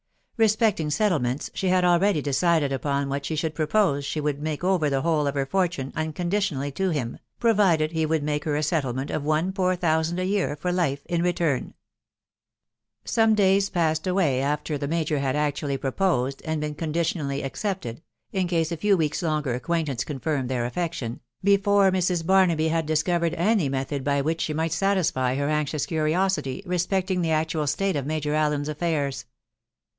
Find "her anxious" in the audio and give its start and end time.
25.35-25.85